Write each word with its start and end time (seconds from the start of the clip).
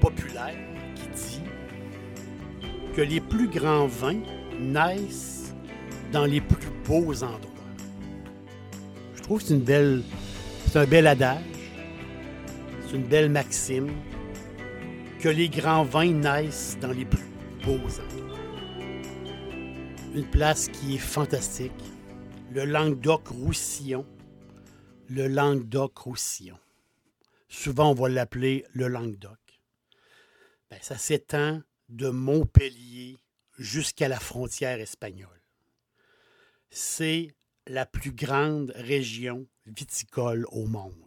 Populaire 0.00 0.54
qui 0.94 1.08
dit 1.14 1.40
que 2.94 3.02
les 3.02 3.20
plus 3.20 3.48
grands 3.48 3.86
vins 3.86 4.20
naissent 4.58 5.54
dans 6.12 6.24
les 6.24 6.40
plus 6.40 6.68
beaux 6.86 7.14
endroits. 7.22 7.38
Je 9.16 9.22
trouve 9.22 9.40
que 9.40 9.48
c'est 9.48 9.54
une 9.54 9.60
belle, 9.60 10.02
c'est 10.70 10.78
un 10.78 10.86
bel 10.86 11.06
adage, 11.06 11.42
c'est 12.86 12.96
une 12.96 13.06
belle 13.06 13.30
maxime 13.30 13.90
que 15.20 15.28
les 15.28 15.48
grands 15.48 15.84
vins 15.84 16.12
naissent 16.12 16.76
dans 16.80 16.92
les 16.92 17.04
plus 17.04 17.24
beaux 17.64 17.78
endroits. 17.78 18.38
Une 20.14 20.28
place 20.30 20.68
qui 20.68 20.96
est 20.96 20.98
fantastique, 20.98 21.72
le 22.52 22.64
Languedoc-Roussillon, 22.64 24.06
le 25.08 25.28
Languedoc-Roussillon. 25.28 26.58
Souvent, 27.48 27.90
on 27.90 27.94
va 27.94 28.08
l'appeler 28.08 28.64
le 28.72 28.88
Languedoc. 28.88 29.38
Ben, 30.70 30.78
ça 30.82 30.98
s'étend 30.98 31.62
de 31.88 32.10
Montpellier 32.10 33.16
jusqu'à 33.58 34.08
la 34.08 34.18
frontière 34.18 34.80
espagnole. 34.80 35.42
C'est 36.70 37.34
la 37.66 37.86
plus 37.86 38.12
grande 38.12 38.72
région 38.74 39.46
viticole 39.66 40.46
au 40.50 40.66
monde. 40.66 41.03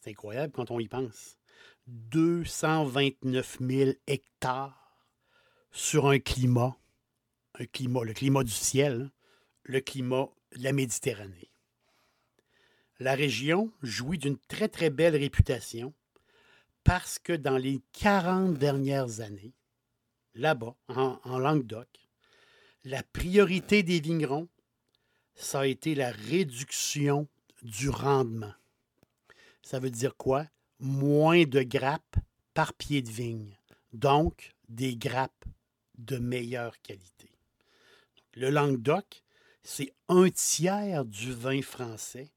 C'est 0.00 0.10
incroyable 0.10 0.52
quand 0.52 0.70
on 0.70 0.80
y 0.80 0.88
pense. 0.88 1.36
229 1.86 3.58
000 3.60 3.90
hectares 4.06 4.98
sur 5.72 6.08
un 6.08 6.18
climat, 6.18 6.76
un 7.58 7.66
climat, 7.66 8.04
le 8.04 8.12
climat 8.12 8.44
du 8.44 8.52
ciel, 8.52 9.10
le 9.64 9.80
climat 9.80 10.28
de 10.56 10.62
la 10.62 10.72
Méditerranée. 10.72 11.52
La 12.98 13.14
région 13.14 13.72
jouit 13.82 14.18
d'une 14.18 14.38
très 14.38 14.68
très 14.68 14.90
belle 14.90 15.16
réputation 15.16 15.94
parce 16.84 17.18
que 17.18 17.32
dans 17.32 17.56
les 17.56 17.80
40 17.92 18.54
dernières 18.54 19.20
années, 19.20 19.54
là-bas, 20.34 20.76
en, 20.88 21.38
Languedoc, 21.38 21.88
la 22.84 23.02
priorité 23.02 23.82
des 23.82 24.00
vignerons, 24.00 24.48
ça 25.34 25.60
a 25.60 25.66
été 25.66 25.94
la 25.94 26.10
réduction 26.10 27.28
du 27.62 27.90
rendement. 27.90 28.52
Ça 29.62 29.78
veut 29.78 29.90
dire 29.90 30.16
quoi? 30.16 30.46
Moins 30.78 31.44
de 31.44 31.62
grappes 31.62 32.16
par 32.54 32.72
pied 32.74 33.02
de 33.02 33.10
vigne. 33.10 33.56
Donc, 33.92 34.54
des 34.68 34.96
grappes 34.96 35.44
de 35.98 36.16
meilleure 36.16 36.80
qualité. 36.82 37.30
Le 38.34 38.50
Languedoc, 38.50 39.22
c'est 39.62 39.92
un 40.08 40.30
tiers 40.30 41.04
du 41.04 41.32
vin 41.32 41.60
français 41.62 42.32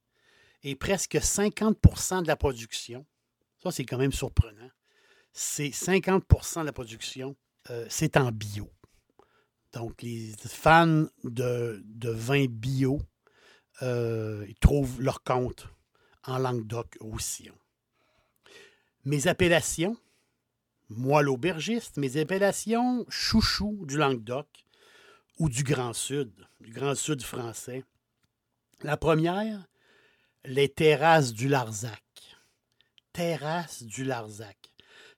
et 0.64 0.76
presque 0.76 1.16
50% 1.16 2.24
de 2.24 2.28
la 2.28 2.36
production 2.36 3.06
ça, 3.64 3.72
c'est 3.72 3.86
quand 3.86 3.98
même 3.98 4.12
surprenant. 4.12 4.70
C'est 5.32 5.70
50% 5.70 6.62
de 6.62 6.66
la 6.66 6.74
production, 6.74 7.36
euh, 7.70 7.86
c'est 7.90 8.18
en 8.18 8.32
bio. 8.32 8.70
Donc, 9.72 10.02
les 10.02 10.34
fans 10.46 11.06
de, 11.24 11.82
de 11.86 12.10
vin 12.10 12.46
bio, 12.48 13.02
euh, 13.82 14.46
ils 14.48 14.60
trouvent 14.60 15.02
leur 15.02 15.24
compte 15.24 15.68
en 16.26 16.38
Languedoc-Roussillon. 16.38 17.58
Mes 19.06 19.28
appellations, 19.28 19.98
moi 20.90 21.22
l'aubergiste, 21.22 21.98
mes 21.98 22.18
appellations 22.18 23.06
chouchou 23.10 23.86
du 23.86 23.98
Languedoc 23.98 24.48
ou 25.40 25.50
du 25.50 25.64
Grand 25.64 25.94
Sud, 25.94 26.32
du 26.62 26.72
Grand 26.72 26.96
Sud 26.96 27.22
français. 27.22 27.84
La 28.82 28.98
première, 28.98 29.68
les 30.46 30.70
terrasses 30.70 31.34
du 31.34 31.48
Larzac 31.48 32.04
terrasse 33.14 33.84
du 33.84 34.04
Larzac. 34.04 34.58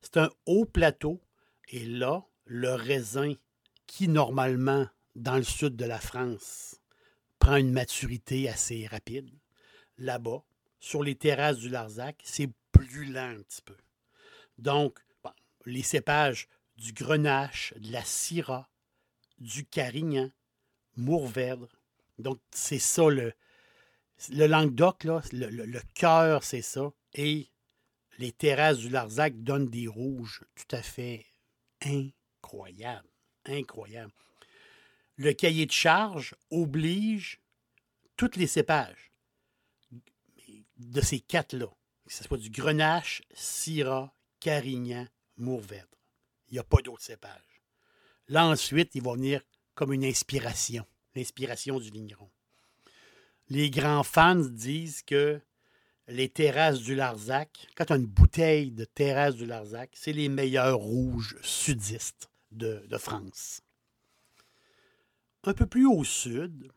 C'est 0.01 0.17
un 0.17 0.29
haut 0.45 0.65
plateau 0.65 1.21
et 1.69 1.85
là, 1.85 2.25
le 2.45 2.73
raisin 2.73 3.33
qui, 3.87 4.07
normalement, 4.07 4.87
dans 5.15 5.37
le 5.37 5.43
sud 5.43 5.75
de 5.75 5.85
la 5.85 5.99
France, 5.99 6.81
prend 7.39 7.55
une 7.55 7.71
maturité 7.71 8.47
assez 8.49 8.85
rapide, 8.85 9.31
là-bas, 9.97 10.43
sur 10.85 11.01
les 11.01 11.15
terrasses 11.15 11.57
du 11.57 11.69
Larzac, 11.69 12.21
c'est 12.23 12.51
plus 12.71 13.05
lent 13.05 13.31
un 13.31 13.41
petit 13.41 13.63
peu. 13.63 13.75
Donc, 14.59 14.99
les 15.65 15.81
cépages 15.81 16.47
du 16.77 16.93
Grenache, 16.93 17.73
de 17.77 17.91
la 17.91 18.05
Syrah, 18.05 18.69
du 19.39 19.65
Carignan, 19.65 20.29
Mourvèdre. 20.95 21.69
Donc, 22.19 22.39
c'est 22.51 22.77
ça 22.77 23.09
le, 23.09 23.33
le 24.29 24.45
Languedoc, 24.45 25.05
là, 25.05 25.23
le, 25.31 25.49
le 25.49 25.81
cœur, 25.95 26.43
c'est 26.43 26.61
ça. 26.61 26.93
Et 27.15 27.49
les 28.19 28.31
terrasses 28.31 28.77
du 28.77 28.89
Larzac 28.89 29.41
donnent 29.41 29.71
des 29.71 29.87
rouges 29.87 30.43
tout 30.53 30.75
à 30.75 30.83
fait 30.83 31.25
incroyables. 31.81 33.09
Incroyables. 33.45 34.13
Le 35.15 35.33
cahier 35.33 35.65
de 35.65 35.71
charge 35.71 36.35
oblige 36.51 37.41
tous 38.17 38.35
les 38.35 38.45
cépages 38.45 39.14
de 40.77 41.01
ces 41.01 41.19
quatre-là, 41.19 41.69
que 42.05 42.13
ce 42.13 42.23
soit 42.23 42.37
du 42.37 42.49
Grenache, 42.49 43.23
Syrah, 43.33 44.13
Carignan, 44.39 45.07
Mourvèdre. 45.37 45.87
Il 46.49 46.53
n'y 46.53 46.59
a 46.59 46.63
pas 46.63 46.81
d'autres 46.81 47.01
cépages. 47.01 47.61
Là, 48.27 48.45
ensuite, 48.45 48.95
il 48.95 49.03
va 49.03 49.13
venir 49.13 49.41
comme 49.73 49.93
une 49.93 50.05
inspiration, 50.05 50.85
l'inspiration 51.15 51.79
du 51.79 51.91
vigneron. 51.91 52.29
Les 53.49 53.69
grands 53.69 54.03
fans 54.03 54.35
disent 54.35 55.03
que 55.03 55.39
les 56.07 56.29
terrasses 56.29 56.81
du 56.81 56.95
Larzac, 56.95 57.67
quand 57.75 57.85
tu 57.85 57.93
as 57.93 57.97
une 57.97 58.05
bouteille 58.05 58.71
de 58.71 58.85
terrasses 58.85 59.35
du 59.35 59.45
Larzac, 59.45 59.91
c'est 59.93 60.13
les 60.13 60.29
meilleurs 60.29 60.77
rouges 60.77 61.37
sudistes 61.41 62.29
de, 62.51 62.97
France. 62.97 63.61
Un 65.43 65.53
peu 65.53 65.65
plus 65.65 65.85
au 65.85 66.03
sud, 66.03 66.71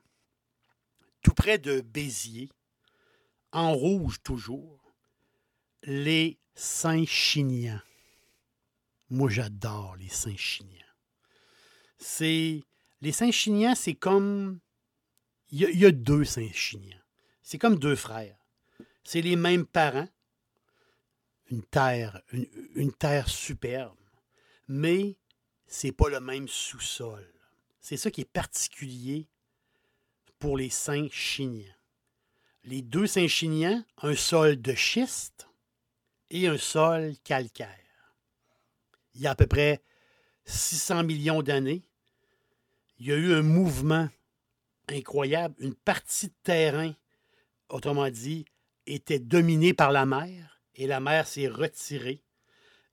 tout 1.22 1.34
près 1.34 1.58
de 1.58 1.80
Béziers, 1.80 2.50
en 3.52 3.72
rouge 3.74 4.22
toujours, 4.22 4.92
les 5.82 6.38
Saint-Chinians. 6.54 7.80
Moi, 9.10 9.30
j'adore 9.30 9.96
les 9.96 10.08
Saint-Chinians. 10.08 10.74
C'est 11.98 12.62
les 13.00 13.12
Saint-Chinians, 13.12 13.74
c'est 13.74 13.94
comme 13.94 14.60
il 15.50 15.60
y, 15.60 15.86
a 15.86 15.90
deux 15.90 16.24
Saint-Chinians. 16.24 17.00
C'est 17.42 17.58
comme 17.58 17.78
deux 17.78 17.96
frères 17.96 18.38
c'est 19.08 19.22
les 19.22 19.36
mêmes 19.36 19.64
parents, 19.64 20.06
une 21.46 21.62
terre, 21.62 22.20
une, 22.74 22.92
terre 22.92 23.26
superbe, 23.26 23.96
mais 24.66 25.16
c'est 25.66 25.92
pas 25.92 26.10
le 26.10 26.20
même 26.20 26.46
sous-sol. 26.46 27.26
C'est 27.80 27.96
ça 27.96 28.10
qui 28.10 28.20
est 28.20 28.30
particulier 28.30 29.26
pour 30.38 30.58
les 30.58 30.68
saints 30.68 31.08
chiniens. 31.10 31.74
Les 32.64 32.82
deux 32.82 33.06
saints 33.06 33.28
chiniens, 33.28 33.84
un 34.02 34.14
sol 34.14 34.60
de 34.60 34.74
schiste 34.74 35.48
et 36.30 36.48
un 36.48 36.58
sol 36.58 37.14
calcaire. 37.24 38.14
Il 39.14 39.22
y 39.22 39.26
a 39.26 39.30
à 39.30 39.34
peu 39.34 39.46
près 39.46 39.82
600 40.44 41.04
millions 41.04 41.42
d'années, 41.42 41.82
il 42.98 43.06
y 43.06 43.12
a 43.12 43.16
eu 43.16 43.32
un 43.32 43.42
mouvement 43.42 44.08
incroyable. 44.88 45.54
Une 45.58 45.74
partie 45.74 46.28
de 46.28 46.34
terrain, 46.42 46.94
autrement 47.68 48.10
dit, 48.10 48.44
était 48.86 49.18
dominée 49.18 49.74
par 49.74 49.92
la 49.92 50.06
mer 50.06 50.60
et 50.74 50.86
la 50.86 51.00
mer 51.00 51.26
s'est 51.26 51.48
retirée. 51.48 52.22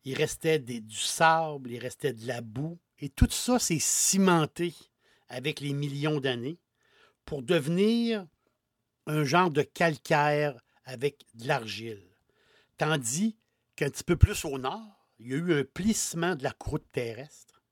Il 0.03 0.15
restait 0.15 0.59
du 0.59 0.95
sable, 0.95 1.71
il 1.71 1.79
restait 1.79 2.13
de 2.13 2.27
la 2.27 2.41
boue 2.41 2.77
et 2.99 3.09
tout 3.09 3.29
ça 3.29 3.59
s'est 3.59 3.79
cimenté 3.79 4.75
avec 5.27 5.59
les 5.59 5.73
millions 5.73 6.19
d'années 6.19 6.59
pour 7.25 7.41
devenir 7.41 8.27
un 9.07 9.23
genre 9.23 9.51
de 9.51 9.61
calcaire 9.61 10.59
avec 10.83 11.25
de 11.33 11.47
l'argile. 11.47 12.03
Tandis 12.77 13.37
qu'un 13.75 13.89
petit 13.89 14.03
peu 14.03 14.15
plus 14.15 14.45
au 14.45 14.57
nord, 14.57 15.07
il 15.19 15.27
y 15.27 15.33
a 15.33 15.37
eu 15.37 15.59
un 15.59 15.63
plissement 15.63 16.35
de 16.35 16.43
la 16.43 16.51
croûte 16.51 16.85
terrestre. 16.91 17.63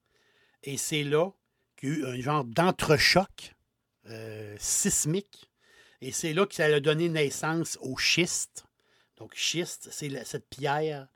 Et 0.63 0.77
c'est 0.77 1.03
là 1.03 1.31
qu'il 1.75 1.89
y 1.89 1.91
a 1.91 1.95
eu 1.95 2.05
un 2.05 2.21
genre 2.21 2.45
d'entrechoc 2.45 3.53
euh, 4.07 4.55
sismique. 4.59 5.49
Et 6.01 6.11
c'est 6.11 6.33
là 6.33 6.45
que 6.45 6.55
ça 6.55 6.65
a 6.65 6.79
donné 6.79 7.09
naissance 7.09 7.77
au 7.81 7.97
schiste. 7.97 8.65
Donc, 9.17 9.35
schiste, 9.35 9.89
c'est 9.91 10.23
cette 10.25 10.49
pierre. 10.49 11.07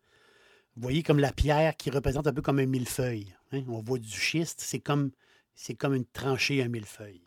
Vous 0.76 0.82
voyez 0.84 1.04
comme 1.04 1.20
la 1.20 1.34
pierre 1.34 1.76
qui 1.76 1.90
représente 1.90 2.28
un 2.28 2.34
peu 2.34 2.42
comme 2.42 2.60
un 2.60 2.66
millefeuille. 2.66 3.36
Hein? 3.52 3.64
On 3.68 3.82
voit 3.82 4.00
du 4.00 4.10
schiste, 4.10 4.62
c'est 4.62 4.80
comme, 4.80 5.12
c'est 5.56 5.76
comme 5.76 5.94
une 5.94 6.06
tranchée, 6.06 6.62
un 6.62 6.68
millefeuille. 6.68 7.27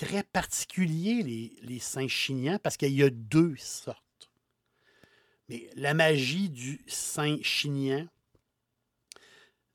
Très 0.00 0.22
particulier, 0.22 1.22
les, 1.22 1.58
les 1.60 1.78
saints 1.78 2.08
chiniens, 2.08 2.58
parce 2.58 2.78
qu'il 2.78 2.94
y 2.94 3.02
a 3.02 3.10
deux 3.10 3.54
sortes. 3.58 4.30
Mais 5.50 5.68
la 5.74 5.92
magie 5.92 6.48
du 6.48 6.82
saint 6.86 7.36
chinien, 7.42 8.08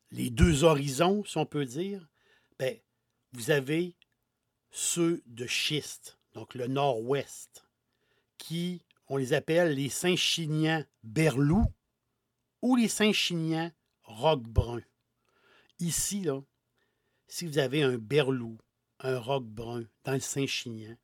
les 0.10 0.32
deux 0.32 0.64
horizons, 0.64 1.24
si 1.26 1.38
on 1.38 1.46
peut 1.46 1.66
dire, 1.66 2.10
ben, 2.58 2.76
vous 3.34 3.52
avez 3.52 3.96
ceux 4.72 5.22
de 5.28 5.46
schiste, 5.46 6.18
donc 6.34 6.56
le 6.56 6.66
nord-ouest, 6.66 7.64
qui, 8.40 8.82
on 9.08 9.18
les 9.18 9.34
appelle 9.34 9.76
les 9.76 9.90
Saint-Chiniens 9.90 10.88
berlou 11.04 11.64
ou 12.64 12.76
les 12.76 12.88
Saint-Chiniens 12.88 13.72
roc-brun. 14.02 14.82
Ici, 15.78 16.22
là, 16.22 16.42
si 17.28 17.46
vous 17.46 17.60
avez 17.60 17.84
un 17.84 18.00
berlou, 18.00 18.58
un 19.00 19.20
roc-brun 19.20 19.86
dans 20.04 20.14
le 20.14 20.20
Saint-Chinien, 20.20 20.98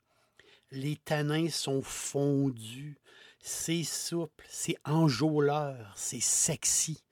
les 0.72 0.96
tanins 0.96 1.50
sont 1.50 1.82
fondus, 1.82 2.98
c'est 3.40 3.84
souple, 3.84 4.46
c'est 4.50 4.78
enjôleur, 4.86 5.94
c'est 5.96 6.22
sexy. 6.22 7.04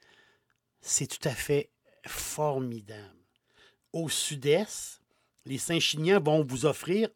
C'est 0.81 1.07
tout 1.07 1.27
à 1.27 1.33
fait 1.33 1.69
formidable. 2.05 3.17
Au 3.91 4.07
sud-est, 4.07 5.01
les 5.45 5.57
Saint-Chiniens 5.57 6.19
vont 6.19 6.43
vous 6.43 6.65
offrir 6.65 7.09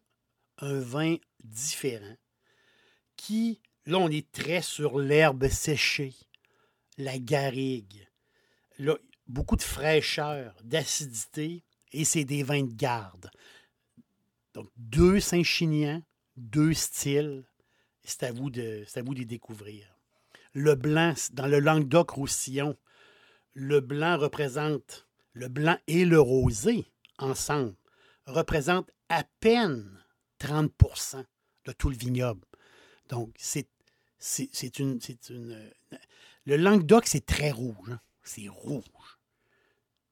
un 0.58 0.78
vin 0.78 1.16
différent 1.42 2.16
qui, 3.16 3.60
là, 3.86 3.98
on 3.98 4.10
est 4.10 4.30
très 4.32 4.60
sur 4.60 4.98
l'herbe 4.98 5.48
séchée, 5.48 6.14
la 6.98 7.18
garrigue, 7.18 8.06
là, 8.78 8.96
beaucoup 9.26 9.56
de 9.56 9.62
fraîcheur, 9.62 10.54
d'acidité, 10.62 11.64
et 11.92 12.04
c'est 12.04 12.24
des 12.24 12.42
vins 12.42 12.64
de 12.64 12.74
garde. 12.74 13.30
Donc, 14.54 14.68
deux 14.76 15.20
Saint-Chiniens, 15.20 16.02
deux 16.36 16.72
styles, 16.72 17.44
c'est 18.04 18.22
à, 18.22 18.32
vous 18.32 18.50
de, 18.50 18.84
à 18.94 19.02
vous 19.02 19.12
les 19.12 19.24
découvrir. 19.24 19.86
Le 20.52 20.74
blanc, 20.76 21.14
dans 21.32 21.48
le 21.48 21.58
Languedoc-Roussillon, 21.58 22.76
le 23.54 23.80
blanc 23.80 24.16
représente 24.16 25.06
le 25.32 25.48
blanc 25.48 25.76
et 25.88 26.04
le 26.04 26.20
rosé 26.20 26.86
ensemble 27.18 27.74
représente 28.26 28.90
à 29.08 29.24
peine 29.40 30.02
30% 30.40 31.24
de 31.66 31.72
tout 31.72 31.90
le 31.90 31.96
vignoble. 31.96 32.46
Donc, 33.08 33.34
c'est, 33.36 33.68
une, 34.78 34.98
une. 35.28 35.72
Le 36.46 36.56
Languedoc, 36.56 37.06
c'est 37.06 37.26
très 37.26 37.50
rouge. 37.50 37.90
Hein. 37.90 38.00
C'est 38.22 38.48
rouge. 38.48 38.84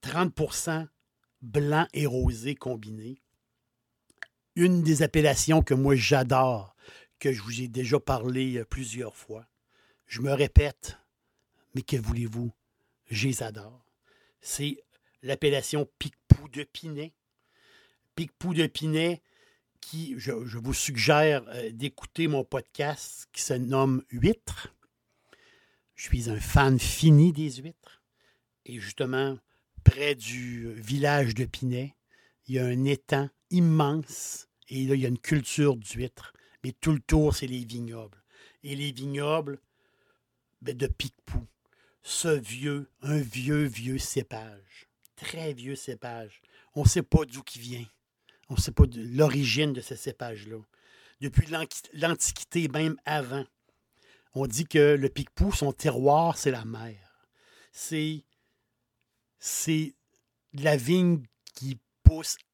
30% 0.03 0.89
blanc 1.41 1.87
et 1.93 2.07
rosé 2.07 2.55
combinés. 2.55 3.23
Une 4.55 4.83
des 4.83 5.03
appellations 5.03 5.63
que 5.63 5.73
moi 5.73 5.95
j'adore, 5.97 6.77
que 7.19 7.33
je 7.33 7.41
vous 7.41 7.63
ai 7.63 7.69
déjà 7.69 7.99
parlé 7.99 8.59
euh, 8.59 8.65
plusieurs 8.67 9.17
fois. 9.17 9.47
Je 10.07 10.21
me 10.21 10.31
répète, 10.31 10.99
mais 11.75 11.81
que 11.81 11.97
voulez-vous? 11.97 12.53
Je 13.11 13.29
les 13.29 13.43
adore. 13.43 13.87
C'est 14.43 14.85
l'appellation 15.23 15.89
Picpoux 15.99 16.49
de 16.49 16.65
Pinet. 16.65 17.15
Picpoux 18.15 18.53
de 18.53 18.67
Pinet, 18.67 19.23
qui, 19.81 20.15
je, 20.19 20.33
vous 20.33 20.75
suggère 20.75 21.45
euh, 21.49 21.71
d'écouter 21.71 22.29
mon 22.29 22.45
podcast 22.45 23.29
qui 23.33 23.41
se 23.41 23.55
nomme 23.55 24.03
Huîtres. 24.11 24.75
Je 25.95 26.09
suis 26.09 26.29
un 26.29 26.41
fan 26.41 26.79
fini 26.79 27.33
des 27.33 27.53
huîtres. 27.53 28.03
Et 28.67 28.81
justement, 28.81 29.39
près 29.83 30.15
du 30.15 30.73
village 30.75 31.35
de 31.35 31.47
Pinet, 31.47 31.97
il 32.47 32.57
y 32.57 32.59
a 32.59 32.67
un 32.67 32.85
étang 32.85 33.31
immense 33.53 34.49
et 34.75 34.87
là, 34.87 34.95
il 34.95 35.03
y 35.03 35.05
a 35.05 35.09
une 35.09 35.19
culture 35.19 35.77
d'huîtres. 35.77 36.33
Mais 36.65 36.73
tout 36.73 36.93
le 36.93 37.01
tour, 37.01 37.35
c'est 37.35 37.47
les 37.47 37.65
vignobles. 37.65 38.23
Et 38.63 38.75
les 38.75 38.91
vignobles 38.91 39.61
ben, 40.63 40.75
de 40.75 40.87
Picpoux. 40.87 41.47
Ce 42.03 42.29
vieux, 42.29 42.89
un 43.03 43.19
vieux, 43.19 43.65
vieux 43.65 43.99
cépage. 43.99 44.89
Très 45.15 45.53
vieux 45.53 45.77
cépage. 45.77 46.41
On 46.75 46.85
ne 46.85 46.89
sait 46.89 47.03
pas 47.03 47.27
d'où 47.27 47.43
qui 47.43 47.59
vient. 47.59 47.85
On 48.49 48.55
ne 48.55 48.61
sait 48.61 48.73
pas 48.73 48.85
l'origine 48.95 49.75
de 49.75 49.83
ce 49.83 49.95
cépage-là. 49.95 50.59
Depuis 51.21 51.47
l'Antiquité, 51.93 52.69
même 52.69 52.97
avant, 53.05 53.45
on 54.35 54.47
dit 54.47 54.65
que 54.65 54.97
le 54.97 55.09
Picpoux, 55.11 55.53
son 55.53 55.73
terroir, 55.73 56.39
c'est 56.39 56.51
la 56.51 56.65
mer. 56.65 57.29
C'est, 57.73 58.25
c'est 59.39 59.95
la 60.55 60.77
vigne 60.77 61.23
qui 61.55 61.79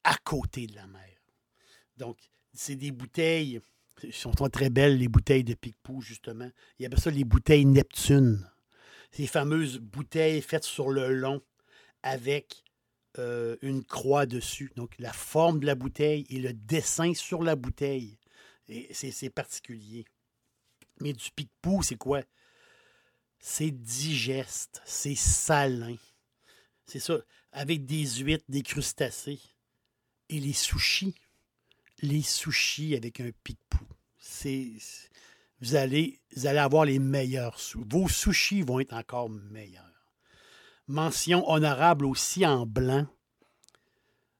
à 0.03 0.15
côté 0.23 0.67
de 0.67 0.75
la 0.75 0.87
mer. 0.87 1.17
Donc, 1.97 2.17
c'est 2.53 2.75
des 2.75 2.91
bouteilles, 2.91 3.59
elles 4.03 4.13
sont 4.13 4.31
très 4.31 4.69
belles, 4.69 4.97
les 4.97 5.07
bouteilles 5.07 5.43
de 5.43 5.53
Picpoux, 5.53 6.01
justement. 6.01 6.49
Il 6.77 6.83
y 6.83 6.85
avait 6.85 6.99
ça 6.99 7.11
les 7.11 7.23
bouteilles 7.23 7.65
Neptune. 7.65 8.49
Ces 9.11 9.27
fameuses 9.27 9.79
bouteilles 9.79 10.41
faites 10.41 10.63
sur 10.63 10.89
le 10.89 11.13
long 11.13 11.41
avec 12.03 12.63
euh, 13.17 13.57
une 13.61 13.83
croix 13.83 14.25
dessus. 14.25 14.71
Donc, 14.75 14.93
la 14.99 15.13
forme 15.13 15.59
de 15.59 15.65
la 15.65 15.75
bouteille 15.75 16.25
et 16.29 16.39
le 16.39 16.53
dessin 16.53 17.13
sur 17.13 17.43
la 17.43 17.55
bouteille. 17.55 18.17
C'est 18.91 19.31
particulier. 19.31 20.05
Mais 21.01 21.13
du 21.13 21.31
pic-pou, 21.31 21.81
c'est 21.81 21.95
quoi? 21.95 22.21
C'est 23.39 23.71
digeste, 23.71 24.81
c'est 24.85 25.15
salin. 25.15 25.95
C'est 26.85 26.99
ça, 26.99 27.19
avec 27.51 27.85
des 27.85 28.05
huîtres, 28.05 28.45
des 28.49 28.61
crustacés. 28.63 29.39
Et 30.29 30.39
les 30.39 30.53
sushis. 30.53 31.15
Les 32.01 32.21
sushis 32.21 32.95
avec 32.95 33.19
un 33.19 33.31
pic-pou. 33.43 33.85
C'est. 34.19 34.71
Vous 35.61 35.75
allez, 35.75 36.21
vous 36.35 36.47
allez 36.47 36.59
avoir 36.59 36.85
les 36.85 36.99
meilleurs. 36.99 37.59
Vos 37.75 38.07
sushis 38.07 38.61
vont 38.61 38.79
être 38.79 38.93
encore 38.93 39.29
meilleurs. 39.29 39.83
Mention 40.87 41.49
honorable 41.49 42.05
aussi 42.05 42.45
en 42.45 42.65
blanc. 42.65 43.07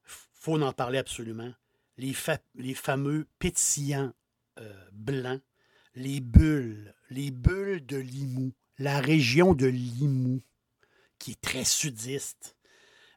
faut 0.05 0.61
en 0.61 0.71
parler 0.71 0.97
absolument. 0.97 1.53
Les, 1.97 2.13
les 2.55 2.73
fameux 2.73 3.27
pétillants 3.39 4.13
euh, 4.59 4.89
blancs, 4.93 5.41
les 5.95 6.21
bulles, 6.21 6.95
les 7.09 7.31
bulles 7.31 7.85
de 7.85 7.97
Limoux, 7.97 8.53
la 8.77 8.99
région 9.01 9.53
de 9.53 9.65
Limoux, 9.65 10.41
qui 11.17 11.31
est 11.31 11.41
très 11.41 11.65
sudiste, 11.65 12.55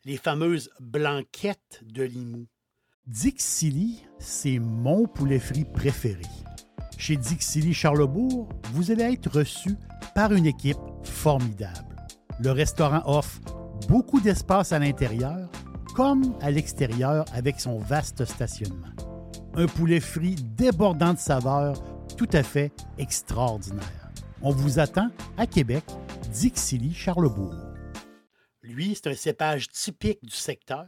les 0.05 0.17
fameuses 0.17 0.71
blanquettes 0.81 1.81
de 1.85 2.03
Limoux. 2.03 2.49
Dixili, 3.07 4.03
c'est 4.19 4.59
mon 4.59 5.07
poulet 5.07 5.39
frit 5.39 5.65
préféré. 5.65 6.23
Chez 6.99 7.17
Dixili 7.17 7.73
Charlebourg, 7.73 8.49
vous 8.73 8.91
allez 8.91 9.05
être 9.05 9.31
reçu 9.31 9.77
par 10.15 10.33
une 10.33 10.47
équipe 10.47 10.79
formidable. 11.05 11.97
Le 12.41 12.51
restaurant 12.51 13.03
offre 13.05 13.41
beaucoup 13.89 14.21
d'espace 14.21 14.73
à 14.73 14.79
l'intérieur 14.79 15.49
comme 15.95 16.35
à 16.41 16.51
l'extérieur 16.51 17.25
avec 17.33 17.61
son 17.61 17.79
vaste 17.79 18.25
stationnement. 18.25 18.89
Un 19.55 19.67
poulet 19.67 20.01
frit 20.01 20.37
débordant 20.37 21.13
de 21.13 21.19
saveurs 21.19 21.83
tout 22.17 22.29
à 22.33 22.43
fait 22.43 22.73
extraordinaire. 22.99 24.11
On 24.43 24.51
vous 24.51 24.79
attend 24.79 25.11
à 25.37 25.47
Québec, 25.47 25.85
Dixilly, 26.33 26.95
Charlebourg. 26.95 27.72
Lui, 28.73 28.95
c'est 28.95 29.09
un 29.09 29.15
cépage 29.15 29.69
typique 29.69 30.25
du 30.25 30.35
secteur. 30.35 30.87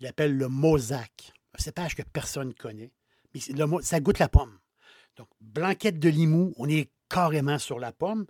Il 0.00 0.06
appelle 0.06 0.34
le 0.36 0.48
mosaque, 0.48 1.32
un 1.54 1.62
cépage 1.62 1.94
que 1.94 2.02
personne 2.02 2.48
ne 2.48 2.52
connaît. 2.54 2.92
Mais 3.34 3.40
ça 3.82 4.00
goûte 4.00 4.18
la 4.18 4.28
pomme. 4.28 4.58
Donc, 5.16 5.28
blanquette 5.40 5.98
de 5.98 6.08
Limoux, 6.08 6.54
on 6.56 6.68
est 6.68 6.90
carrément 7.10 7.58
sur 7.58 7.78
la 7.78 7.92
pomme. 7.92 8.26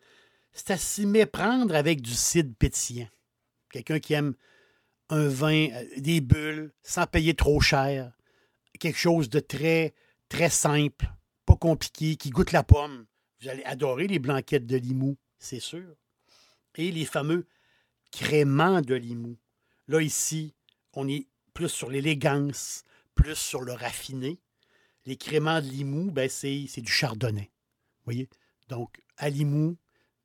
C'est 0.52 0.72
à 0.72 0.78
s'y 0.78 1.06
méprendre 1.06 1.74
avec 1.76 2.00
du 2.00 2.12
cidre 2.12 2.54
pétillant. 2.58 3.08
Quelqu'un 3.70 4.00
qui 4.00 4.14
aime 4.14 4.34
un 5.10 5.28
vin, 5.28 5.68
euh, 5.70 5.84
des 5.98 6.20
bulles, 6.20 6.72
sans 6.82 7.06
payer 7.06 7.34
trop 7.34 7.60
cher. 7.60 8.12
Quelque 8.80 8.98
chose 8.98 9.30
de 9.30 9.38
très, 9.38 9.94
très 10.28 10.50
simple, 10.50 11.06
pas 11.44 11.56
compliqué, 11.56 12.16
qui 12.16 12.30
goûte 12.30 12.52
la 12.52 12.64
pomme. 12.64 13.06
Vous 13.40 13.48
allez 13.48 13.64
adorer 13.64 14.08
les 14.08 14.18
blanquettes 14.18 14.66
de 14.66 14.76
Limoux, 14.76 15.16
c'est 15.38 15.60
sûr. 15.60 15.94
Et 16.74 16.90
les 16.90 17.04
fameux 17.04 17.46
créments 18.16 18.80
de 18.80 18.94
Limoux. 18.94 19.36
Là, 19.88 20.00
ici, 20.00 20.54
on 20.94 21.06
est 21.06 21.28
plus 21.52 21.68
sur 21.68 21.90
l'élégance, 21.90 22.82
plus 23.14 23.34
sur 23.34 23.60
le 23.60 23.72
raffiné. 23.72 24.40
Les 25.04 25.16
créments 25.16 25.60
de 25.60 25.66
Limoux, 25.66 26.10
ben, 26.10 26.28
c'est, 26.28 26.66
du 26.78 26.90
chardonnay. 26.90 27.50
Voyez? 28.04 28.28
Donc, 28.68 29.02
à 29.18 29.28
Limoux, 29.28 29.76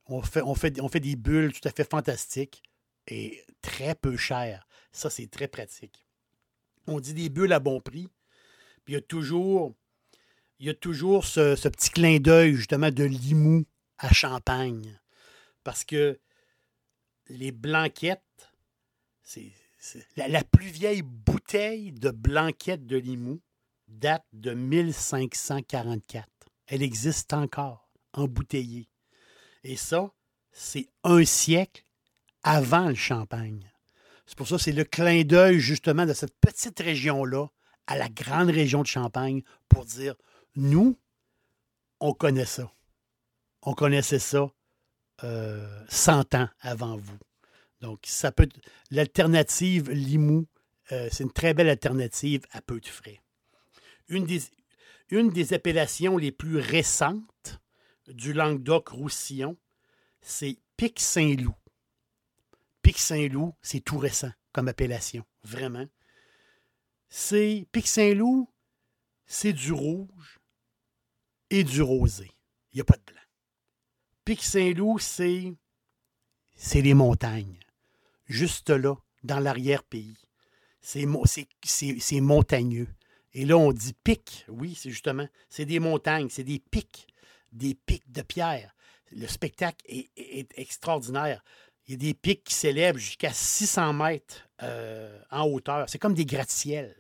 on 0.05 0.21
fait, 0.21 1.00
des 1.00 1.15
bulles 1.15 1.53
tout 1.53 1.67
à 1.67 1.71
fait 1.71 1.89
fantastiques 1.89 2.63
et 3.07 3.43
très 3.62 3.93
peu 3.93 4.15
chères. 4.15 4.67
Ça, 4.91 5.10
c'est 5.10 5.27
très 5.27 5.48
pratique. 5.48 6.05
On 6.88 7.00
dit 7.00 7.13
des 7.13 7.29
bulles 7.29 7.53
à 7.53 7.60
bon 7.60 7.81
prix. 7.81 8.07
Puis 8.86 8.93
il 8.93 8.95
y 8.95 8.98
a 8.98 9.01
toujours, 9.01 9.75
il 10.60 10.67
y 10.67 10.69
a 10.69 10.74
toujours 10.74 11.25
ce, 11.25 11.67
petit 11.67 11.91
clin 11.91 12.19
d'œil, 12.19 12.55
justement, 12.55 12.89
de 12.89 13.03
Limoux 13.03 13.65
à 14.00 14.12
Champagne. 14.12 15.00
Parce 15.63 15.83
que 15.83 16.19
les 17.31 17.51
blanquettes, 17.51 18.51
c'est, 19.23 19.51
la, 20.15 20.43
plus 20.43 20.67
vieille 20.67 21.01
bouteille 21.01 21.91
de 21.91 22.11
blanquette 22.11 22.85
de 22.85 22.97
Limoux 22.97 23.41
date 23.88 24.25
de 24.33 24.53
1544. 24.53 26.27
Elle 26.67 26.83
existe 26.83 27.33
encore, 27.33 27.89
embouteillée. 28.13 28.89
Et 29.63 29.75
ça, 29.75 30.11
c'est 30.51 30.88
un 31.03 31.25
siècle 31.25 31.83
avant 32.43 32.89
le 32.89 32.95
champagne. 32.95 33.71
C'est 34.25 34.38
pour 34.38 34.47
ça 34.47 34.57
que 34.57 34.61
c'est 34.61 34.71
le 34.71 34.83
clin 34.83 35.23
d'œil 35.23 35.59
justement 35.59 36.05
de 36.05 36.13
cette 36.13 36.38
petite 36.39 36.79
région-là 36.79 37.47
à 37.88 37.97
la 37.97 38.07
grande 38.07 38.50
région 38.50 38.81
de 38.81 38.88
Champagne 38.88 39.41
pour 39.67 39.83
dire, 39.85 40.15
nous, 40.55 40.97
on 42.00 42.13
connaît 42.13 42.45
ça. 42.45 42.71
On 43.63 43.73
connaissait 43.73 44.19
ça 44.19 44.50
euh, 45.23 45.85
100 45.89 46.35
ans 46.35 46.49
avant 46.61 46.97
vous. 46.97 47.17
Donc, 47.81 48.01
ça 48.05 48.31
peut 48.31 48.47
l'alternative 48.91 49.89
Limoux, 49.89 50.47
euh, 50.91 51.09
c'est 51.11 51.23
une 51.23 51.31
très 51.31 51.53
belle 51.53 51.69
alternative 51.69 52.45
à 52.51 52.61
peu 52.61 52.79
de 52.79 52.87
frais. 52.87 53.21
Une 54.07 54.25
des, 54.25 54.41
une 55.09 55.29
des 55.29 55.53
appellations 55.53 56.17
les 56.17 56.31
plus 56.31 56.57
récentes 56.57 57.59
du 58.07 58.33
Languedoc-Roussillon, 58.33 59.57
c'est 60.21 60.57
Pic-Saint-Loup. 60.77 61.55
Pic-Saint-Loup, 62.81 63.55
c'est 63.61 63.79
tout 63.79 63.97
récent 63.97 64.31
comme 64.51 64.67
appellation, 64.67 65.25
vraiment. 65.43 65.87
C'est 67.09 67.67
Pic-Saint-Loup, 67.71 68.49
c'est 69.25 69.53
du 69.53 69.71
rouge 69.71 70.39
et 71.49 71.63
du 71.63 71.81
rosé. 71.81 72.31
Il 72.73 72.77
n'y 72.77 72.81
a 72.81 72.85
pas 72.85 72.97
de 72.97 73.03
blanc. 73.11 73.21
Pic-Saint-Loup, 74.25 74.99
c'est 74.99 75.53
c'est 76.55 76.81
les 76.81 76.93
montagnes. 76.93 77.57
Juste 78.27 78.69
là, 78.69 78.95
dans 79.23 79.39
l'arrière-pays. 79.39 80.17
C'est 80.79 81.05
montagneux. 82.21 82.87
Et 83.33 83.45
là, 83.45 83.57
on 83.57 83.71
dit 83.71 83.93
pic. 83.93 84.45
Oui, 84.47 84.75
c'est 84.75 84.91
justement, 84.91 85.27
c'est 85.49 85.65
des 85.65 85.79
montagnes, 85.79 86.29
c'est 86.29 86.43
des 86.43 86.59
pics, 86.59 87.07
des 87.51 87.73
pics 87.73 88.11
de 88.11 88.21
pierre. 88.21 88.75
Le 89.11 89.27
spectacle 89.27 89.83
est 89.87 90.57
extraordinaire. 90.57 91.43
Il 91.87 91.91
y 91.91 91.93
a 91.95 91.97
des 91.97 92.13
pics 92.13 92.43
qui 92.43 92.53
s'élèvent 92.53 92.97
jusqu'à 92.97 93.33
600 93.33 93.93
mètres 93.93 94.47
euh, 94.63 95.19
en 95.31 95.45
hauteur. 95.47 95.89
C'est 95.89 95.97
comme 95.97 96.13
des 96.13 96.25
gratte-ciels, 96.25 96.95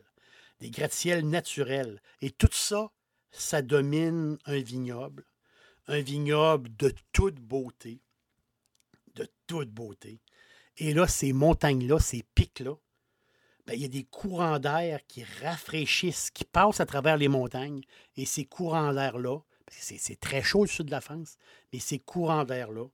des 0.59 0.69
gratte-ciels 0.69 1.27
naturels. 1.27 2.01
Et 2.21 2.31
tout 2.31 2.49
ça, 2.51 2.91
ça 3.31 3.61
domine 3.61 4.37
un 4.45 4.59
vignoble, 4.59 5.25
un 5.87 6.01
vignoble 6.01 6.75
de 6.77 6.93
toute 7.11 7.39
beauté, 7.39 8.01
de 9.15 9.27
toute 9.47 9.69
beauté. 9.69 10.21
Et 10.77 10.93
là, 10.93 11.07
ces 11.07 11.33
montagnes-là, 11.33 11.99
ces 11.99 12.23
pics-là, 12.35 12.75
ben, 13.67 13.73
il 13.73 13.81
y 13.81 13.85
a 13.85 13.89
des 13.89 14.03
courants 14.05 14.59
d'air 14.59 15.05
qui 15.07 15.23
rafraîchissent, 15.23 16.31
qui 16.31 16.45
passent 16.45 16.79
à 16.79 16.85
travers 16.85 17.17
les 17.17 17.27
montagnes. 17.27 17.81
Et 18.15 18.25
ces 18.25 18.45
courants 18.45 18.93
d'air-là, 18.93 19.39
c'est 19.69 20.19
très 20.19 20.41
chaud 20.41 20.63
le 20.63 20.67
sud 20.67 20.87
de 20.87 20.91
la 20.91 21.01
France, 21.01 21.37
mais 21.71 21.79
ces 21.79 21.99
courants 21.99 22.43
d'air-là, 22.43 22.87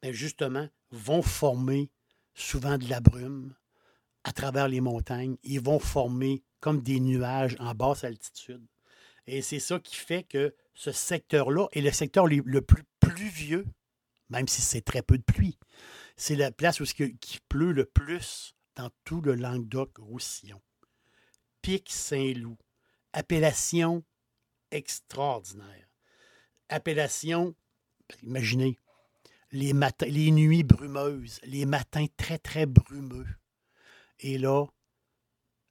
ben, 0.00 0.12
justement, 0.12 0.68
vont 0.90 1.22
former 1.22 1.90
souvent 2.34 2.78
de 2.78 2.88
la 2.88 3.00
brume 3.00 3.54
à 4.24 4.32
travers 4.32 4.68
les 4.68 4.80
montagnes. 4.80 5.36
Ils 5.42 5.60
vont 5.60 5.78
former 5.78 6.42
comme 6.60 6.80
des 6.80 7.00
nuages 7.00 7.56
en 7.58 7.74
basse 7.74 8.04
altitude. 8.04 8.64
Et 9.26 9.42
c'est 9.42 9.60
ça 9.60 9.78
qui 9.78 9.96
fait 9.96 10.24
que 10.24 10.54
ce 10.74 10.90
secteur-là 10.90 11.68
est 11.72 11.80
le 11.80 11.92
secteur 11.92 12.26
le 12.26 12.60
plus 12.62 12.84
pluvieux, 13.00 13.66
même 14.30 14.48
si 14.48 14.62
c'est 14.62 14.82
très 14.82 15.02
peu 15.02 15.18
de 15.18 15.22
pluie. 15.22 15.58
C'est 16.16 16.36
la 16.36 16.50
place 16.50 16.80
où 16.80 16.84
il 16.98 17.16
pleut 17.48 17.72
le 17.72 17.84
plus 17.84 18.54
dans 18.74 18.90
tout 19.04 19.20
le 19.20 19.34
Languedoc-Roussillon. 19.34 20.60
Pic 21.60 21.90
Saint-Loup, 21.90 22.58
appellation 23.12 24.02
extraordinaire. 24.70 25.88
Appellation, 26.68 27.54
imaginez, 28.22 28.78
les, 29.52 29.72
les 30.08 30.30
nuits 30.30 30.64
brumeuses, 30.64 31.38
les 31.44 31.66
matins 31.66 32.06
très, 32.16 32.38
très 32.38 32.66
brumeux. 32.66 33.28
Et 34.18 34.38
là, 34.38 34.66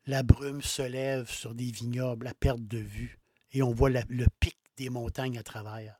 la 0.06 0.24
brume 0.24 0.62
se 0.62 0.84
lève 0.84 1.30
sur 1.30 1.56
des 1.56 1.72
vignobles 1.72 2.28
à 2.28 2.34
perte 2.34 2.66
de 2.68 2.78
vue 2.78 3.21
et 3.54 3.62
on 3.62 3.74
voit 3.74 3.90
le 3.90 4.26
pic 4.40 4.58
des 4.78 4.90
montagnes 4.90 5.38
à 5.38 5.44
travers. 5.44 6.00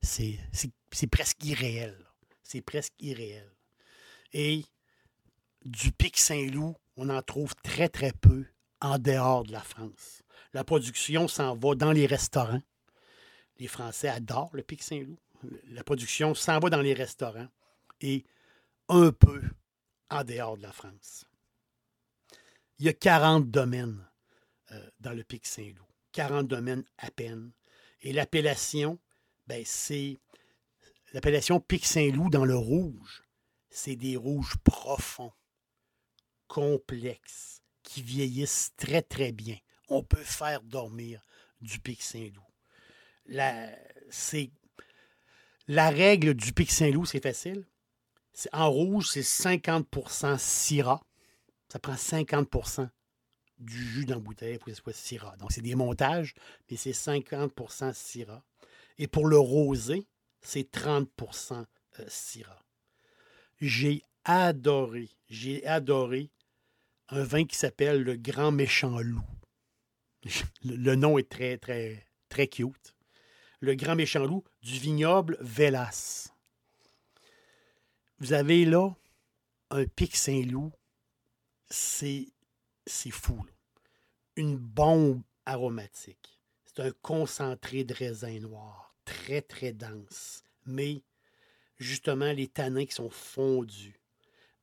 C'est 0.00 0.38
presque 1.10 1.44
irréel. 1.44 1.96
C'est 2.42 2.62
presque 2.62 2.94
irréel. 3.00 3.50
Et 4.32 4.64
du 5.64 5.92
pic 5.92 6.16
Saint-Loup, 6.16 6.76
on 6.96 7.08
en 7.08 7.22
trouve 7.22 7.54
très, 7.62 7.88
très 7.88 8.12
peu 8.12 8.46
en 8.80 8.98
dehors 8.98 9.44
de 9.44 9.52
la 9.52 9.60
France. 9.60 10.22
La 10.52 10.64
production 10.64 11.28
s'en 11.28 11.56
va 11.56 11.74
dans 11.74 11.92
les 11.92 12.06
restaurants. 12.06 12.62
Les 13.58 13.66
Français 13.66 14.08
adorent 14.08 14.54
le 14.54 14.62
pic 14.62 14.82
Saint-Loup 14.82 15.18
la 15.70 15.84
production 15.84 16.34
s'en 16.34 16.58
va 16.58 16.70
dans 16.70 16.80
les 16.80 16.94
restaurants 16.94 17.48
et 18.00 18.24
un 18.88 19.12
peu 19.12 19.42
en 20.10 20.24
dehors 20.24 20.56
de 20.56 20.62
la 20.62 20.72
France. 20.72 21.24
Il 22.78 22.86
y 22.86 22.88
a 22.88 22.92
40 22.92 23.50
domaines 23.50 24.06
euh, 24.72 24.90
dans 25.00 25.12
le 25.12 25.24
Pic 25.24 25.46
Saint-Loup, 25.46 25.87
40 26.12 26.48
domaines 26.48 26.84
à 26.98 27.10
peine. 27.10 27.52
Et 28.02 28.12
l'appellation, 28.12 28.98
ben, 29.46 29.62
c'est 29.64 30.18
l'appellation 31.12 31.60
Pic 31.60 31.84
Saint-Loup 31.84 32.30
dans 32.30 32.44
le 32.44 32.56
rouge. 32.56 33.24
C'est 33.70 33.96
des 33.96 34.16
rouges 34.16 34.56
profonds, 34.64 35.32
complexes, 36.46 37.62
qui 37.82 38.02
vieillissent 38.02 38.72
très, 38.76 39.02
très 39.02 39.32
bien. 39.32 39.56
On 39.88 40.02
peut 40.02 40.22
faire 40.22 40.62
dormir 40.62 41.22
du 41.60 41.78
Pic 41.80 42.02
Saint-Loup. 42.02 42.42
C'est 44.10 44.50
la 45.66 45.90
règle 45.90 46.34
du 46.34 46.52
Pic 46.52 46.70
Saint-Loup, 46.70 47.04
c'est 47.04 47.22
facile. 47.22 47.66
En 48.52 48.70
rouge, 48.70 49.08
c'est 49.10 49.20
50% 49.20 50.38
Syrah. 50.38 51.02
Ça 51.70 51.78
prend 51.78 51.96
50 51.96 52.48
du 53.58 53.82
jus 53.82 54.04
dans 54.04 54.20
bouteille 54.20 54.58
pour 54.58 54.66
que 54.66 54.74
ce 54.74 54.82
soit 54.82 54.92
Syrah. 54.92 55.36
Donc, 55.36 55.52
c'est 55.52 55.60
des 55.60 55.74
montages, 55.74 56.34
mais 56.70 56.76
c'est 56.76 56.92
50% 56.92 57.92
Syrah. 57.92 58.42
Et 58.98 59.06
pour 59.06 59.26
le 59.26 59.38
rosé, 59.38 60.06
c'est 60.40 60.70
30% 60.72 61.64
euh, 62.00 62.04
Syrah. 62.08 62.64
J'ai 63.60 64.02
adoré, 64.24 65.10
j'ai 65.28 65.66
adoré 65.66 66.30
un 67.08 67.24
vin 67.24 67.44
qui 67.44 67.56
s'appelle 67.56 68.02
le 68.02 68.16
Grand 68.16 68.52
Méchant 68.52 68.98
Loup. 69.00 69.24
Le 70.64 70.94
nom 70.96 71.16
est 71.16 71.28
très, 71.28 71.58
très, 71.58 72.06
très 72.28 72.48
cute 72.48 72.94
le 73.60 73.74
grand 73.74 73.96
méchant 73.96 74.24
loup 74.24 74.44
du 74.62 74.78
vignoble 74.78 75.36
Vélas. 75.40 76.32
Vous 78.18 78.32
avez 78.32 78.64
là 78.64 78.90
un 79.70 79.84
pic 79.84 80.16
Saint-Loup, 80.16 80.72
c'est, 81.70 82.28
c'est 82.88 83.10
fou. 83.10 83.44
Une 84.36 84.56
bombe 84.56 85.22
aromatique. 85.46 86.40
C'est 86.64 86.80
un 86.80 86.92
concentré 87.02 87.84
de 87.84 87.94
raisin 87.94 88.38
noir, 88.40 88.94
très 89.04 89.42
très 89.42 89.72
dense, 89.72 90.42
mais 90.66 91.02
justement 91.78 92.32
les 92.32 92.48
tanins 92.48 92.86
qui 92.86 92.94
sont 92.94 93.10
fondus. 93.10 94.00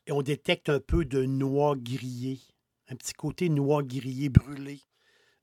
Et 0.08 0.12
on 0.12 0.22
détecte 0.22 0.70
un 0.70 0.80
peu 0.80 1.04
de 1.06 1.24
noix 1.24 1.76
grillée, 1.76 2.40
un 2.90 2.96
petit 2.96 3.14
côté 3.14 3.50
noix 3.50 3.84
grillée 3.84 4.30
brûlée, 4.30 4.82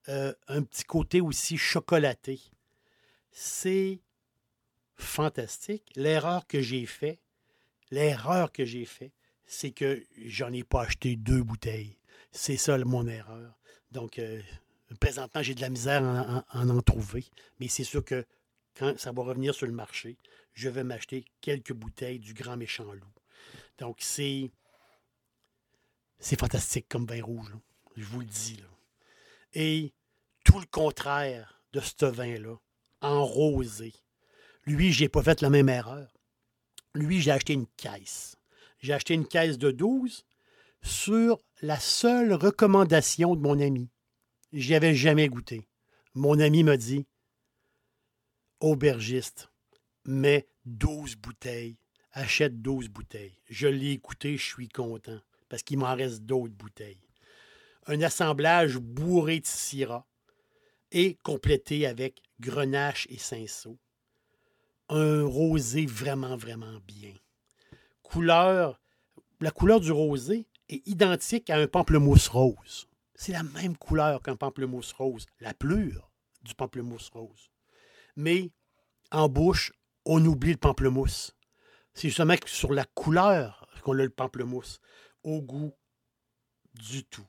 euh, 0.08 0.32
un 0.48 0.62
petit 0.62 0.84
côté 0.84 1.20
aussi 1.20 1.56
chocolaté. 1.56 2.40
C'est 3.32 4.00
fantastique. 4.96 5.90
L'erreur 5.96 6.46
que 6.46 6.60
j'ai 6.60 6.86
faite, 6.86 7.20
l'erreur 7.90 8.52
que 8.52 8.64
j'ai 8.64 8.84
faite, 8.84 9.12
c'est 9.44 9.72
que 9.72 10.02
j'en 10.24 10.52
ai 10.52 10.62
pas 10.62 10.82
acheté 10.82 11.16
deux 11.16 11.42
bouteilles. 11.42 11.98
C'est 12.32 12.56
ça 12.56 12.78
mon 12.78 13.06
erreur. 13.06 13.58
Donc, 13.90 14.18
euh, 14.18 14.40
présentement, 15.00 15.42
j'ai 15.42 15.54
de 15.54 15.60
la 15.60 15.68
misère 15.68 16.02
à 16.02 16.44
en, 16.54 16.68
en, 16.68 16.80
trouver. 16.80 17.24
Mais 17.60 17.68
c'est 17.68 17.84
sûr 17.84 18.04
que 18.04 18.24
quand 18.74 18.98
ça 18.98 19.12
va 19.12 19.22
revenir 19.22 19.54
sur 19.54 19.66
le 19.66 19.72
marché, 19.72 20.16
je 20.54 20.68
vais 20.70 20.82
m'acheter 20.82 21.26
quelques 21.42 21.74
bouteilles 21.74 22.18
du 22.18 22.32
grand 22.32 22.56
méchant 22.56 22.90
loup. 22.92 23.12
Donc, 23.78 23.98
c'est. 24.00 24.50
C'est 26.18 26.38
fantastique 26.38 26.86
comme 26.88 27.04
vin 27.04 27.22
rouge, 27.22 27.52
je 27.96 28.04
vous 28.04 28.20
le 28.20 28.26
dis. 28.26 28.56
Là. 28.56 28.68
Et 29.54 29.92
tout 30.44 30.60
le 30.60 30.66
contraire 30.66 31.60
de 31.72 31.80
ce 31.80 32.06
vin-là, 32.06 32.56
en 33.00 33.24
rosé. 33.24 33.92
Lui, 34.64 34.92
je 34.92 35.02
n'ai 35.02 35.08
pas 35.08 35.22
fait 35.22 35.40
la 35.40 35.50
même 35.50 35.68
erreur. 35.68 36.14
Lui, 36.94 37.20
j'ai 37.20 37.32
acheté 37.32 37.54
une 37.54 37.66
caisse. 37.76 38.36
J'ai 38.78 38.92
acheté 38.92 39.14
une 39.14 39.26
caisse 39.26 39.58
de 39.58 39.72
12 39.72 40.24
sur 40.82 41.40
la 41.60 41.78
seule 41.78 42.32
recommandation 42.32 43.36
de 43.36 43.40
mon 43.40 43.60
ami. 43.60 43.90
J'y 44.52 44.74
avais 44.74 44.94
jamais 44.94 45.28
goûté. 45.28 45.68
Mon 46.14 46.38
ami 46.40 46.62
m'a 46.62 46.76
dit 46.76 47.06
Aubergiste, 48.60 49.50
mets 50.04 50.46
12 50.66 51.16
bouteilles, 51.16 51.78
achète 52.12 52.60
12 52.60 52.88
bouteilles. 52.88 53.38
Je 53.48 53.66
l'ai 53.66 53.92
écouté, 53.92 54.36
je 54.36 54.44
suis 54.44 54.68
content 54.68 55.20
parce 55.48 55.62
qu'il 55.62 55.78
m'en 55.78 55.94
reste 55.94 56.22
d'autres 56.22 56.54
bouteilles. 56.54 57.08
Un 57.86 58.00
assemblage 58.02 58.78
bourré 58.78 59.40
de 59.40 59.46
syrah 59.46 60.06
et 60.92 61.16
complété 61.22 61.86
avec 61.86 62.22
grenache 62.40 63.06
et 63.10 63.18
cinceau. 63.18 63.78
Un 64.88 65.24
rosé 65.24 65.86
vraiment, 65.86 66.36
vraiment 66.36 66.78
bien. 66.86 67.14
Couleur, 68.02 68.80
la 69.40 69.50
couleur 69.50 69.80
du 69.80 69.90
rosé 69.90 70.46
est 70.74 70.86
identique 70.86 71.50
à 71.50 71.56
un 71.56 71.66
pamplemousse 71.66 72.28
rose. 72.28 72.88
C'est 73.14 73.32
la 73.32 73.42
même 73.42 73.76
couleur 73.76 74.22
qu'un 74.22 74.36
pamplemousse 74.36 74.92
rose, 74.92 75.26
la 75.40 75.54
pleure 75.54 76.10
du 76.42 76.54
pamplemousse 76.54 77.10
rose. 77.10 77.50
Mais 78.16 78.50
en 79.10 79.28
bouche, 79.28 79.72
on 80.04 80.24
oublie 80.24 80.52
le 80.52 80.58
pamplemousse. 80.58 81.34
C'est 81.94 82.08
justement 82.08 82.36
sur 82.46 82.72
la 82.72 82.84
couleur 82.84 83.68
qu'on 83.82 83.98
a 83.98 84.02
le 84.02 84.10
pamplemousse. 84.10 84.80
Au 85.22 85.40
goût, 85.40 85.72
du 86.74 87.04
tout. 87.04 87.26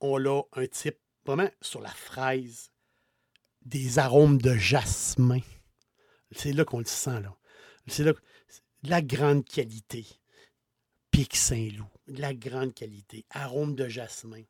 On 0.00 0.24
a 0.26 0.42
un 0.52 0.66
type 0.66 0.98
vraiment 1.24 1.50
sur 1.60 1.80
la 1.80 1.90
fraise, 1.90 2.70
des 3.62 3.98
arômes 3.98 4.40
de 4.40 4.54
jasmin. 4.54 5.40
C'est 6.30 6.52
là 6.52 6.64
qu'on 6.64 6.78
le 6.78 6.84
sent, 6.84 7.20
là. 7.20 7.36
C'est 7.88 8.04
là 8.04 8.12
la 8.82 9.02
grande 9.02 9.44
qualité. 9.44 10.06
Pic 11.10 11.34
Saint-Loup, 11.34 11.90
de 12.08 12.20
la 12.20 12.34
grande 12.34 12.74
qualité. 12.74 13.24
Arôme 13.30 13.74
de 13.74 13.88
jasmin. 13.88 14.42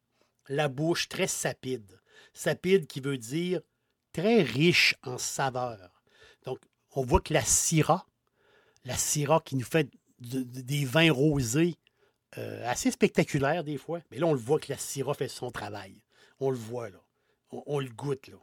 La 0.48 0.68
bouche 0.68 1.08
très 1.08 1.26
sapide. 1.26 2.00
Sapide 2.32 2.86
qui 2.86 3.00
veut 3.00 3.18
dire 3.18 3.60
très 4.12 4.42
riche 4.42 4.94
en 5.02 5.18
saveurs. 5.18 6.02
Donc, 6.44 6.58
on 6.92 7.04
voit 7.04 7.20
que 7.20 7.34
la 7.34 7.42
Syrah, 7.44 8.06
la 8.84 8.96
Syrah 8.96 9.40
qui 9.44 9.56
nous 9.56 9.64
fait 9.64 9.90
des 10.18 10.84
vins 10.84 11.12
rosés 11.12 11.76
euh, 12.38 12.68
assez 12.68 12.90
spectaculaires 12.90 13.64
des 13.64 13.76
fois, 13.76 14.00
mais 14.10 14.18
là, 14.18 14.26
on 14.26 14.32
le 14.32 14.38
voit 14.38 14.58
que 14.58 14.72
la 14.72 14.78
Syrah 14.78 15.14
fait 15.14 15.28
son 15.28 15.50
travail. 15.50 16.00
On 16.40 16.50
le 16.50 16.56
voit, 16.56 16.90
là. 16.90 17.00
On, 17.50 17.62
on 17.66 17.78
le 17.80 17.88
goûte, 17.88 18.28
là. 18.28 18.38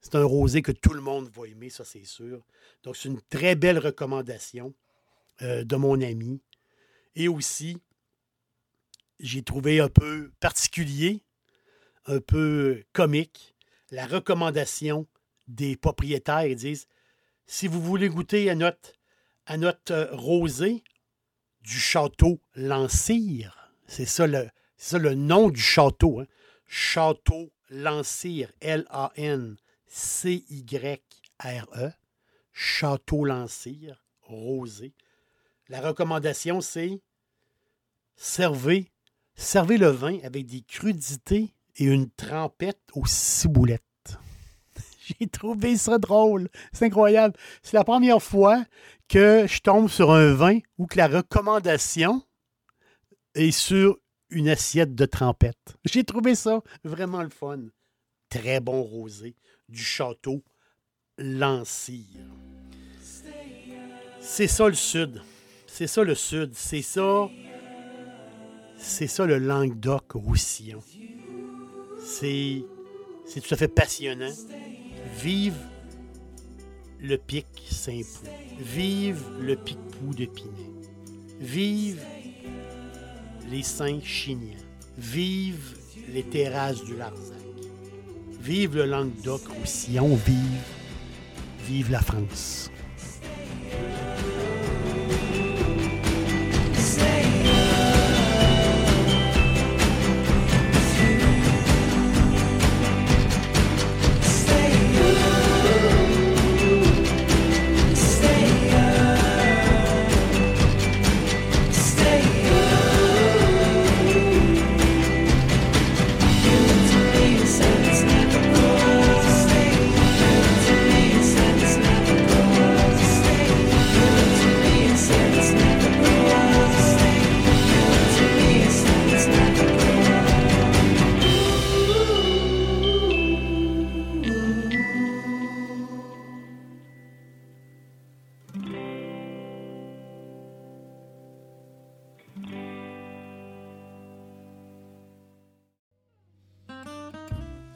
C'est 0.00 0.14
un 0.14 0.24
rosé 0.24 0.62
que 0.62 0.72
tout 0.72 0.94
le 0.94 1.00
monde 1.00 1.28
va 1.28 1.46
aimer, 1.46 1.68
ça 1.68 1.84
c'est 1.84 2.04
sûr. 2.04 2.42
Donc 2.82 2.96
c'est 2.96 3.08
une 3.08 3.20
très 3.20 3.54
belle 3.54 3.78
recommandation 3.78 4.74
euh, 5.42 5.62
de 5.62 5.76
mon 5.76 6.00
ami. 6.00 6.40
Et 7.16 7.28
aussi, 7.28 7.76
j'ai 9.20 9.42
trouvé 9.42 9.80
un 9.80 9.88
peu 9.88 10.30
particulier, 10.40 11.22
un 12.06 12.20
peu 12.20 12.82
comique, 12.92 13.54
la 13.90 14.06
recommandation 14.06 15.06
des 15.48 15.76
propriétaires. 15.76 16.46
Ils 16.46 16.56
disent, 16.56 16.88
si 17.46 17.68
vous 17.68 17.82
voulez 17.82 18.08
goûter 18.08 18.50
à 18.50 18.54
notre, 18.54 18.92
à 19.46 19.56
notre 19.56 19.92
euh, 19.92 20.14
rosé 20.14 20.82
du 21.62 21.78
château 21.78 22.40
Lancire, 22.54 23.72
c'est 23.86 24.06
ça 24.06 24.26
le, 24.26 25.14
nom 25.14 25.50
du 25.50 25.60
château, 25.60 26.20
hein? 26.20 26.26
Château 26.66 27.52
Lancire, 27.68 28.52
L-A-N 28.60 29.56
C-Y-R-E, 29.88 31.90
Château 32.52 33.24
Lancire, 33.24 34.04
rosé. 34.22 34.94
La 35.68 35.80
recommandation, 35.80 36.60
c'est 36.60 37.00
servez, 38.14 38.92
servez 39.40 39.78
le 39.78 39.88
vin 39.88 40.18
avec 40.22 40.46
des 40.46 40.60
crudités 40.60 41.54
et 41.76 41.84
une 41.84 42.10
trempette 42.10 42.80
aux 42.94 43.06
ciboulettes. 43.06 43.82
J'ai 45.00 45.26
trouvé 45.28 45.76
ça 45.76 45.98
drôle. 45.98 46.48
C'est 46.72 46.86
incroyable. 46.86 47.34
C'est 47.62 47.76
la 47.76 47.84
première 47.84 48.22
fois 48.22 48.64
que 49.08 49.46
je 49.48 49.60
tombe 49.60 49.88
sur 49.88 50.12
un 50.12 50.34
vin 50.34 50.58
où 50.78 50.86
que 50.86 50.98
la 50.98 51.08
recommandation 51.08 52.22
est 53.34 53.50
sur 53.50 53.98
une 54.28 54.48
assiette 54.48 54.94
de 54.94 55.06
trempette. 55.06 55.76
J'ai 55.84 56.04
trouvé 56.04 56.34
ça 56.34 56.60
vraiment 56.84 57.22
le 57.22 57.30
fun. 57.30 57.60
Très 58.28 58.60
bon 58.60 58.82
rosé 58.82 59.34
du 59.68 59.82
château 59.82 60.44
Lancire. 61.18 62.06
C'est 64.20 64.46
ça 64.46 64.68
le 64.68 64.74
sud. 64.74 65.22
C'est 65.66 65.86
ça 65.86 66.04
le 66.04 66.14
sud. 66.14 66.52
C'est 66.54 66.82
ça. 66.82 67.28
C'est 68.82 69.06
ça 69.06 69.26
le 69.26 69.38
Languedoc-Roussillon. 69.38 70.82
C'est. 72.02 72.64
C'est 73.26 73.40
tout 73.40 73.54
à 73.54 73.56
fait 73.56 73.68
passionnant. 73.68 74.32
Vive 75.18 75.54
le 76.98 77.16
pic 77.16 77.46
Saint-Pou. 77.70 78.26
Vive 78.58 79.22
le 79.40 79.54
pic-pou 79.54 80.14
de 80.14 80.24
Pinet. 80.24 80.50
Vive 81.38 82.02
les 83.48 83.62
saints 83.62 84.00
chiniens. 84.02 84.56
Vive 84.98 85.76
les 86.12 86.24
terrasses 86.24 86.82
du 86.84 86.96
Larzac. 86.96 87.38
Vive 88.40 88.76
le 88.76 88.86
Languedoc-Roussillon, 88.86 90.16
vive, 90.16 90.62
vive 91.66 91.90
la 91.90 92.00
France. 92.00 92.70